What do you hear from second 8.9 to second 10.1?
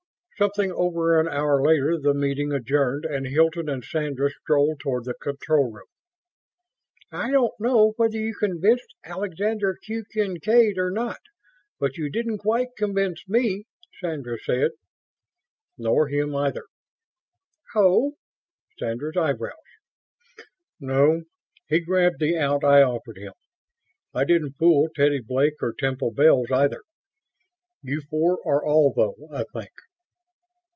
Alexander Q.